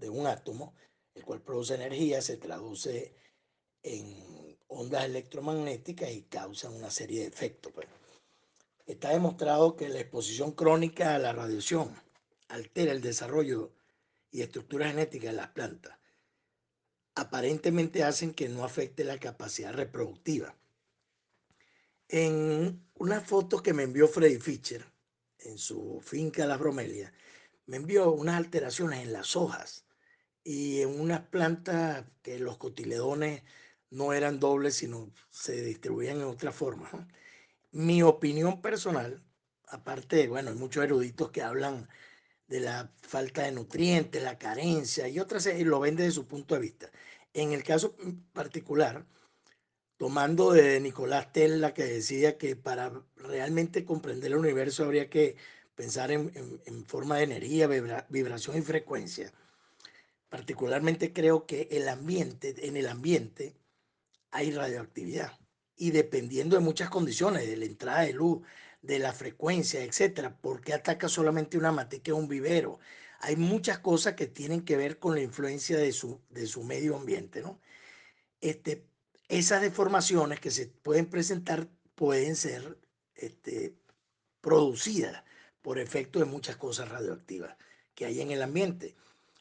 un 0.10 0.26
átomo, 0.26 0.74
el 1.16 1.26
cual 1.26 1.42
produce 1.42 1.76
energía, 1.76 2.22
se 2.22 2.38
traduce 2.38 3.14
en 3.84 4.58
ondas 4.68 5.04
electromagnéticas 5.04 6.12
y 6.12 6.22
causa 6.22 6.70
una 6.70 6.90
serie 6.90 7.22
de 7.22 7.28
efectos. 7.28 7.74
Pues. 7.74 7.88
Está 8.86 9.10
demostrado 9.10 9.76
que 9.76 9.90
la 9.90 10.00
exposición 10.00 10.54
crónica 10.54 11.16
a 11.16 11.20
la 11.20 11.34
radiación 11.34 11.94
altera 12.48 12.94
el 12.94 13.02
desarrollo 13.02 13.72
y 14.32 14.42
estructura 14.42 14.88
genética 14.88 15.28
de 15.28 15.34
las 15.34 15.50
plantas. 15.50 15.98
Aparentemente 17.16 18.04
hacen 18.04 18.34
que 18.34 18.50
no 18.50 18.64
afecte 18.64 19.04
la 19.04 19.20
capacidad 19.20 19.74
reproductiva. 19.74 20.56
En 22.08 22.90
una 22.96 23.22
foto 23.22 23.62
que 23.62 23.74
me 23.74 23.84
envió 23.84 24.08
Freddy 24.08 24.40
Fischer 24.40 24.86
en 25.40 25.58
su 25.58 26.02
finca 26.02 26.46
La 26.46 26.58
Bromelia, 26.58 27.14
me 27.66 27.78
envió 27.78 28.12
unas 28.12 28.36
alteraciones 28.36 29.04
en 29.04 29.14
las 29.14 29.36
hojas 29.36 29.86
y 30.44 30.82
en 30.82 31.00
unas 31.00 31.22
plantas 31.28 32.06
que 32.24 32.40
los 32.40 32.58
cotiledones 32.58 33.44
no 33.92 34.14
eran 34.14 34.40
dobles, 34.40 34.76
sino 34.76 35.12
se 35.30 35.62
distribuían 35.64 36.18
en 36.18 36.24
otra 36.24 36.52
forma. 36.52 37.08
Mi 37.72 38.02
opinión 38.02 38.62
personal, 38.62 39.24
aparte, 39.68 40.28
bueno, 40.28 40.50
hay 40.50 40.56
muchos 40.56 40.84
eruditos 40.84 41.32
que 41.32 41.44
hablan 41.44 41.88
de 42.50 42.60
la 42.60 42.92
falta 43.02 43.44
de 43.44 43.52
nutrientes, 43.52 44.22
la 44.22 44.38
carencia 44.38 45.08
y 45.08 45.20
otras, 45.20 45.46
y 45.46 45.64
lo 45.64 45.80
ven 45.80 45.96
desde 45.96 46.12
su 46.12 46.28
punto 46.28 46.56
de 46.56 46.62
vista. 46.62 46.90
En 47.34 47.54
el 47.54 47.64
caso 47.64 47.96
particular, 48.34 49.06
tomando 49.98 50.52
de 50.52 50.80
Nicolás 50.80 51.32
Tesla, 51.32 51.74
que 51.74 51.86
decía 51.86 52.38
que 52.38 52.56
para 52.56 52.92
realmente 53.18 53.86
comprender 53.86 54.32
el 54.32 54.38
universo 54.38 54.84
habría 54.84 55.10
que 55.10 55.36
pensar 55.76 56.12
en, 56.12 56.86
forma 56.86 57.18
de 57.18 57.24
energía, 57.24 57.68
vibración 58.10 58.58
y 58.58 58.62
frecuencia. 58.62 59.32
Particularmente 60.28 61.14
creo 61.14 61.46
que 61.46 61.68
el 61.72 61.88
ambiente, 61.88 62.68
en 62.68 62.78
el 62.78 62.88
ambiente 62.88 63.56
hay 64.32 64.52
radioactividad 64.52 65.38
y 65.76 65.92
dependiendo 65.92 66.58
de 66.58 66.64
muchas 66.64 66.90
condiciones, 66.90 67.48
de 67.48 67.58
la 67.58 67.66
entrada 67.66 68.02
de 68.02 68.14
luz, 68.14 68.42
de 68.82 69.00
la 69.00 69.14
frecuencia, 69.14 69.84
etcétera, 69.84 70.38
porque 70.42 70.74
ataca 70.74 71.10
solamente 71.10 71.58
una 71.58 71.72
materia, 71.72 72.16
un 72.16 72.28
vivero. 72.28 72.80
Hay 73.20 73.36
muchas 73.36 73.80
cosas 73.80 74.14
que 74.14 74.28
tienen 74.28 74.64
que 74.64 74.78
ver 74.78 75.00
con 75.00 75.16
la 75.16 75.22
influencia 75.22 75.78
de 75.78 75.92
su, 75.92 76.22
de 76.30 76.48
su 76.48 76.64
medio 76.64 76.96
ambiente, 76.96 77.42
¿no? 77.42 77.60
Este, 78.42 78.86
esas 79.28 79.62
deformaciones 79.62 80.40
que 80.40 80.52
se 80.52 80.68
pueden 80.68 81.08
presentar 81.08 81.68
pueden 81.96 82.36
ser 82.36 82.78
este, 83.16 83.76
producidas 84.42 85.24
por 85.62 85.80
efecto 85.80 86.20
de 86.20 86.26
muchas 86.26 86.56
cosas 86.56 86.90
radioactivas 86.90 87.58
que 87.94 88.06
hay 88.06 88.22
en 88.22 88.32
el 88.32 88.42
ambiente. 88.42 88.96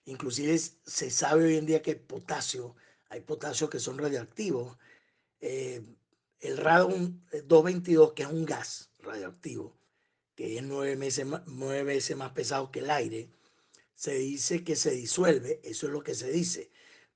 Inclusive 0.07 0.59
se 0.59 1.11
sabe 1.11 1.45
hoy 1.45 1.57
en 1.57 1.66
día 1.66 1.83
que 1.83 1.95
potasio, 1.95 2.75
hay 3.09 3.21
potasio 3.21 3.71
que 3.71 3.78
son 3.78 3.99
radioactivos. 3.99 4.76
Eh, 5.40 5.83
el 6.40 6.57
radium 6.57 7.21
222, 7.33 8.12
que 8.12 8.23
es 8.23 8.28
un 8.28 8.45
gas, 8.45 8.90
radioactivo, 9.00 9.76
que 10.35 10.57
es 10.57 10.62
nueve, 10.62 10.97
más, 11.25 11.42
nueve 11.47 11.83
veces 11.83 12.16
más 12.16 12.33
pesado 12.33 12.70
que 12.70 12.81
el 12.81 12.90
aire, 12.90 13.29
se 13.94 14.14
dice 14.14 14.62
que 14.62 14.77
se 14.77 14.92
disuelve, 14.92 15.61
eso 15.64 15.87
es 15.87 15.92
lo 15.92 16.03
que 16.03 16.14
se 16.14 16.31
dice, 16.31 16.70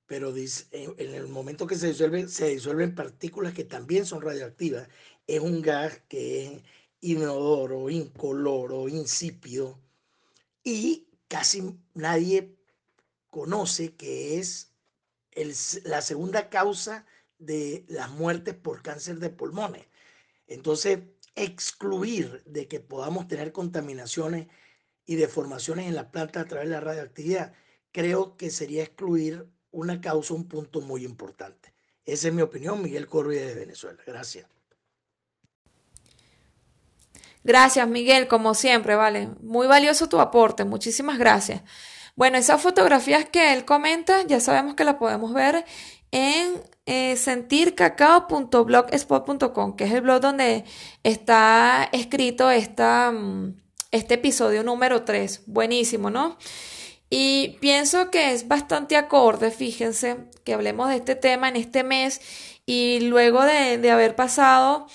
pero 0.06 0.32
dice, 0.32 0.66
en, 0.72 1.14
el 1.14 1.28
momento 1.28 1.66
que 1.66 1.76
se 1.76 1.88
disuelve, 1.88 2.28
se 2.28 2.48
disuelven 2.48 2.94
partículas 2.94 3.54
que 3.54 3.64
también 3.64 4.04
son 4.04 4.20
radioactivas. 4.20 4.88
Es 5.26 5.40
un 5.40 5.62
gas 5.62 6.02
que 6.08 6.44
es 6.44 6.62
inodoro, 7.00 7.88
incoloro, 7.88 8.88
insípido, 8.88 9.80
y 10.64 11.06
casi 11.28 11.78
nadie 11.94 12.56
conoce 13.30 13.94
que 13.94 14.38
es 14.38 14.72
el, 15.30 15.54
la 15.84 16.02
segunda 16.02 16.50
causa 16.50 17.06
de 17.46 17.84
las 17.88 18.10
muertes 18.10 18.54
por 18.54 18.82
cáncer 18.82 19.18
de 19.18 19.30
pulmones. 19.30 19.86
Entonces, 20.46 21.00
excluir 21.34 22.42
de 22.44 22.68
que 22.68 22.80
podamos 22.80 23.28
tener 23.28 23.52
contaminaciones 23.52 24.48
y 25.06 25.16
deformaciones 25.16 25.86
en 25.86 25.94
la 25.94 26.10
planta 26.10 26.40
a 26.40 26.44
través 26.44 26.68
de 26.68 26.74
la 26.74 26.80
radioactividad, 26.80 27.52
creo 27.90 28.36
que 28.36 28.50
sería 28.50 28.82
excluir 28.82 29.46
una 29.70 30.00
causa, 30.00 30.34
un 30.34 30.48
punto 30.48 30.80
muy 30.80 31.04
importante. 31.04 31.72
Esa 32.04 32.28
es 32.28 32.34
mi 32.34 32.42
opinión, 32.42 32.82
Miguel 32.82 33.06
Corbi 33.06 33.36
de 33.36 33.54
Venezuela. 33.54 33.98
Gracias. 34.06 34.46
Gracias, 37.44 37.88
Miguel, 37.88 38.28
como 38.28 38.54
siempre, 38.54 38.94
vale. 38.94 39.28
Muy 39.40 39.66
valioso 39.66 40.08
tu 40.08 40.20
aporte, 40.20 40.64
muchísimas 40.64 41.18
gracias. 41.18 41.62
Bueno, 42.14 42.36
esas 42.38 42.60
fotografías 42.60 43.28
que 43.28 43.52
él 43.52 43.64
comenta, 43.64 44.22
ya 44.26 44.38
sabemos 44.38 44.74
que 44.74 44.84
las 44.84 44.96
podemos 44.96 45.32
ver 45.32 45.64
en 46.10 46.62
eh, 46.86 47.16
sentircacao.blogspot.com, 47.16 49.76
que 49.76 49.84
es 49.84 49.92
el 49.92 50.00
blog 50.00 50.20
donde 50.20 50.64
está 51.02 51.88
escrito 51.92 52.50
esta, 52.50 53.12
mm, 53.12 53.54
este 53.90 54.14
episodio 54.14 54.62
número 54.64 55.02
3. 55.04 55.42
Buenísimo, 55.46 56.10
¿no? 56.10 56.38
Y 57.10 57.58
pienso 57.60 58.10
que 58.10 58.32
es 58.32 58.48
bastante 58.48 58.96
acorde, 58.96 59.50
fíjense, 59.50 60.16
que 60.44 60.54
hablemos 60.54 60.88
de 60.88 60.96
este 60.96 61.14
tema 61.14 61.48
en 61.48 61.56
este 61.56 61.84
mes 61.84 62.20
y 62.66 63.00
luego 63.00 63.42
de, 63.44 63.90
haber 63.90 64.16
pasado 64.16 64.86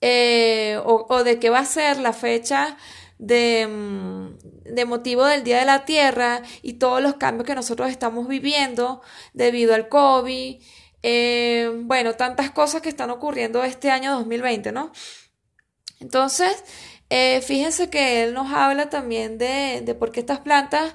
eh, 0.00 0.78
o, 0.84 1.06
o 1.08 1.24
de 1.24 1.38
qué 1.38 1.50
va 1.50 1.60
a 1.60 1.64
ser 1.64 1.98
la 1.98 2.12
fecha 2.12 2.76
de, 3.22 3.68
mm, 3.68 4.74
de, 4.74 4.84
motivo 4.84 5.24
del 5.24 5.44
Día 5.44 5.60
de 5.60 5.64
la 5.64 5.84
Tierra 5.84 6.42
y 6.62 6.74
todos 6.74 7.00
los 7.00 7.14
cambios 7.14 7.46
que 7.46 7.54
nosotros 7.54 7.90
estamos 7.90 8.28
viviendo 8.28 9.00
debido 9.32 9.74
al 9.74 9.88
COVID. 9.88 10.60
Eh, 11.02 11.70
bueno, 11.84 12.14
tantas 12.14 12.50
cosas 12.50 12.80
que 12.82 12.88
están 12.88 13.10
ocurriendo 13.10 13.64
este 13.64 13.90
año 13.90 14.12
2020, 14.12 14.72
¿no? 14.72 14.92
Entonces, 16.00 16.64
eh, 17.10 17.40
fíjense 17.42 17.90
que 17.90 18.24
él 18.24 18.34
nos 18.34 18.52
habla 18.52 18.88
también 18.90 19.38
de, 19.38 19.82
de, 19.84 19.94
por 19.94 20.12
qué 20.12 20.20
estas 20.20 20.40
plantas 20.40 20.94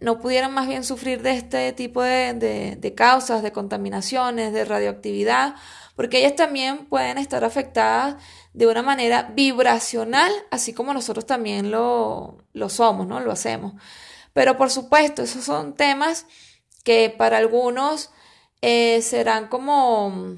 no 0.00 0.20
pudieran 0.20 0.52
más 0.52 0.68
bien 0.68 0.84
sufrir 0.84 1.22
de 1.22 1.32
este 1.32 1.72
tipo 1.72 2.02
de, 2.02 2.34
de, 2.34 2.76
de 2.76 2.94
causas, 2.94 3.42
de 3.42 3.52
contaminaciones, 3.52 4.52
de 4.52 4.64
radioactividad, 4.64 5.56
porque 5.96 6.18
ellas 6.18 6.36
también 6.36 6.86
pueden 6.86 7.18
estar 7.18 7.44
afectadas 7.44 8.16
de 8.52 8.66
una 8.66 8.82
manera 8.82 9.32
vibracional, 9.34 10.32
así 10.50 10.72
como 10.72 10.94
nosotros 10.94 11.26
también 11.26 11.70
lo, 11.70 12.38
lo 12.52 12.68
somos, 12.68 13.06
¿no? 13.06 13.20
Lo 13.20 13.32
hacemos. 13.32 13.74
Pero 14.32 14.56
por 14.56 14.70
supuesto, 14.70 15.22
esos 15.22 15.44
son 15.44 15.74
temas 15.74 16.26
que 16.84 17.10
para 17.10 17.38
algunos 17.38 18.10
eh, 18.62 19.00
serán 19.02 19.48
como, 19.48 20.36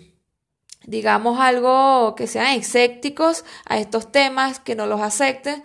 digamos, 0.85 1.41
algo 1.41 2.15
que 2.17 2.27
sean 2.27 2.49
escépticos 2.49 3.45
a 3.67 3.79
estos 3.79 4.13
temas, 4.13 4.61
que 4.61 4.75
no 4.75 4.87
los 4.87 5.01
acepten, 5.01 5.63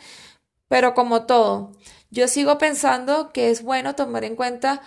pero 0.68 0.94
como 0.94 1.26
todo, 1.26 1.72
yo 2.12 2.28
sigo 2.28 2.58
pensando 2.58 3.32
que 3.34 3.50
es 3.50 3.62
bueno 3.62 3.96
tomar 3.96 4.24
en 4.24 4.36
cuenta 4.36 4.82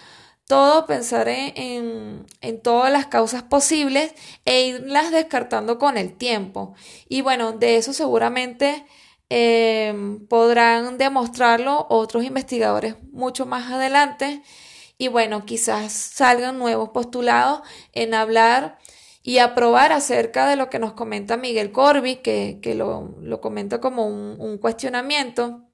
todo, 0.49 0.87
pensar 0.87 1.29
en, 1.29 2.27
todas 2.63 2.91
las 2.91 3.07
causas 3.07 3.43
posibles 3.43 4.15
e 4.47 4.69
irlas 4.69 5.13
descartando 5.13 5.79
con 5.79 5.99
el 5.99 6.17
tiempo. 6.17 6.75
Y 7.09 7.21
bueno, 7.21 7.53
de 7.53 7.77
eso 7.77 7.93
seguramente 7.93 8.87
em, 9.29 10.27
podrán 10.27 10.97
demostrarlo 10.99 11.87
otros 11.91 12.25
investigadores 12.25 12.97
mucho 13.13 13.45
más 13.47 13.71
adelante. 13.71 14.43
Y 14.99 15.09
bueno, 15.09 15.47
quizás 15.47 15.93
salgan 15.93 16.59
nuevos 16.59 16.91
postulados 16.91 17.63
en 17.93 18.15
hablar 18.15 18.79
y 19.23 19.39
aprobar 19.39 19.93
acerca 19.93 20.49
de 20.49 20.57
lo 20.57 20.69
que 20.69 20.79
nos 20.79 20.93
comenta 20.95 21.37
Miguel 21.37 21.71
Corby, 21.71 22.17
que, 22.17 22.61
lo, 22.75 23.41
comenta 23.41 23.81
como 23.81 24.07
un, 24.07 24.37
un 24.41 24.59
cuestionamiento. 24.59 25.65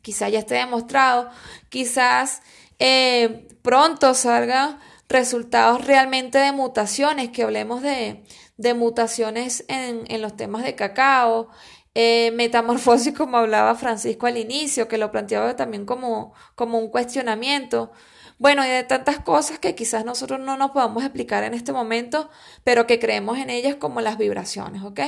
Quizás 0.00 0.32
ya 0.32 0.38
esté 0.38 0.56
demostrado, 0.56 1.30
quizás 1.68 2.42
eh, 2.78 3.48
pronto 3.62 4.14
salgan 4.14 4.78
resultados 5.08 5.84
realmente 5.86 6.38
de 6.38 6.52
mutaciones, 6.52 7.30
que 7.30 7.42
hablemos 7.42 7.82
de, 7.82 8.24
de 8.56 8.74
mutaciones 8.74 9.64
en, 9.68 10.04
en, 10.08 10.22
los 10.22 10.36
temas 10.36 10.64
de 10.64 10.74
cacao, 10.74 11.48
eh, 11.94 12.32
metamorfosis 12.34 13.14
como 13.16 13.36
hablaba 13.36 13.74
Francisco 13.74 14.26
al 14.26 14.38
inicio, 14.38 14.88
que 14.88 14.98
lo 14.98 15.10
planteaba 15.10 15.56
también 15.56 15.86
como, 15.86 16.34
como 16.54 16.78
un 16.78 16.88
cuestionamiento. 16.88 17.92
Bueno, 18.38 18.64
y 18.64 18.68
de 18.68 18.82
tantas 18.82 19.20
cosas 19.20 19.58
que 19.58 19.74
quizás 19.74 20.04
nosotros 20.04 20.40
no 20.40 20.56
nos 20.56 20.72
podamos 20.72 21.04
explicar 21.04 21.44
en 21.44 21.54
este 21.54 21.72
momento, 21.72 22.30
pero 22.64 22.86
que 22.86 22.98
creemos 22.98 23.38
en 23.38 23.50
ellas 23.50 23.76
como 23.76 24.00
las 24.00 24.18
vibraciones, 24.18 24.82
¿ok? 24.82 25.00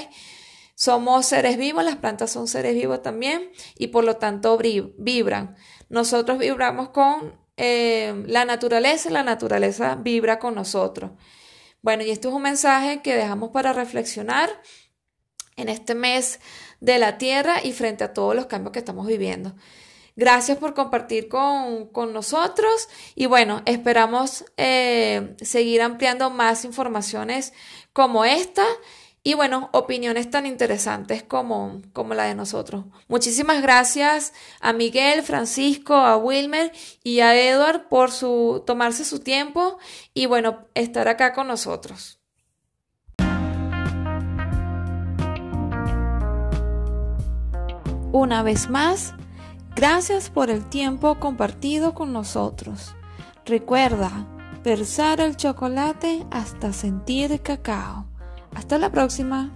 Somos 0.75 1.27
seres 1.27 1.57
vivos, 1.57 1.85
las 1.85 1.97
plantas 1.97 2.31
son 2.31 2.49
seres 2.49 2.75
vivos 2.75 3.03
también 3.03 3.51
y 3.77 3.89
por 3.89 4.05
lo 4.05 4.17
tanto 4.17 4.59
vibran. 4.59 5.57
Nosotros 5.89 6.39
vibramos 6.39 6.91
con 6.91 7.41
eh, 7.57 8.23
la 8.27 8.45
naturaleza 8.45 9.09
y 9.09 9.13
la 9.13 9.23
naturaleza 9.23 9.97
vibra 9.97 10.39
con 10.39 10.55
nosotros. 10.55 11.13
Bueno, 11.81 12.03
y 12.03 12.11
esto 12.11 12.29
es 12.29 12.35
un 12.35 12.43
mensaje 12.43 13.01
que 13.01 13.17
dejamos 13.17 13.51
para 13.51 13.73
reflexionar 13.73 14.51
en 15.57 15.69
este 15.71 15.95
mes 15.95 16.41
de 16.81 16.99
la 16.99 17.17
Tierra 17.17 17.63
y 17.65 17.73
frente 17.73 18.05
a 18.05 18.13
todos 18.13 18.37
los 18.37 18.47
cambios 18.47 18.73
que 18.73 18.81
estamos 18.81 19.07
viviendo. 19.07 19.55
Gracias 20.17 20.57
por 20.57 20.73
compartir 20.73 21.29
con, 21.29 21.91
nosotros 22.15 22.89
y 23.15 23.27
bueno, 23.27 23.61
esperamos 23.67 24.47
eh, 24.57 25.37
seguir 25.43 25.83
ampliando 25.83 26.31
más 26.31 26.65
informaciones 26.65 27.53
como 27.93 28.25
esta 28.25 28.65
y 29.23 29.35
bueno, 29.35 29.69
opiniones 29.73 30.31
tan 30.31 30.47
interesantes 30.47 31.23
como, 31.23 31.83
como 31.93 32.15
la 32.15 32.25
de 32.25 32.35
nosotros. 32.35 32.87
Muchísimas 33.09 33.61
gracias 33.61 34.33
a 34.61 34.73
Miguel, 34.73 35.23
Francisco, 35.23 35.95
a 35.95 36.17
Wilmer 36.17 36.73
y 37.03 37.21
a 37.21 37.35
Edward 37.35 37.89
por 37.89 38.11
su, 38.11 38.63
tomarse 38.67 39.05
su 39.05 39.19
tiempo 39.19 39.79
y 40.15 40.25
bueno, 40.25 40.67
estar 40.75 41.09
acá 41.09 41.35
con 41.35 41.49
nosotros. 41.49 42.21
Una 48.13 48.43
vez 48.43 48.71
más, 48.71 49.13
gracias 49.77 50.31
por 50.31 50.51
el 50.51 50.65
tiempo 50.65 51.21
compartido 51.21 51.95
con 51.95 52.13
nosotros. 52.13 52.97
Recuerda, 53.45 54.11
versar 54.65 55.21
el 55.21 55.37
chocolate 55.37 56.27
hasta 56.33 56.73
sentir 56.73 57.41
cacao. 57.43 58.07
Hasta 58.55 58.79
la 58.79 58.91
próxima. 58.91 59.53